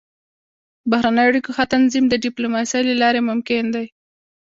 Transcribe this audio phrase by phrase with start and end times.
[0.83, 3.85] د بهرنیو اړیکو ښه تنظیم د ډيپلوماسۍ له لارې ممکن دی.